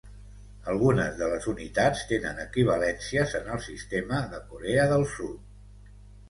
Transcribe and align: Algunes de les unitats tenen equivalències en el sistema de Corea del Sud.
Algunes 0.71 1.17
de 1.19 1.27
les 1.33 1.43
unitats 1.51 2.01
tenen 2.11 2.39
equivalències 2.45 3.37
en 3.41 3.53
el 3.57 3.61
sistema 3.67 4.23
de 4.33 4.41
Corea 4.55 4.89
del 4.95 5.07
Sud. 5.15 5.93